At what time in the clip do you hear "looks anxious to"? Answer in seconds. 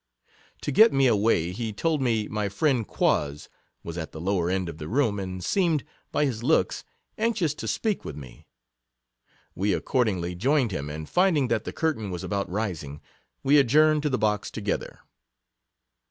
6.41-7.67